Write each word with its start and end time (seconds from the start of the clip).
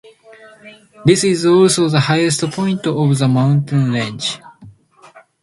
This 1.05 1.23
is 1.23 1.45
also 1.45 1.87
the 1.87 1.99
highest 1.99 2.41
point 2.49 2.87
of 2.87 3.15
the 3.19 3.27
mountain 3.27 3.91
range. 3.91 4.39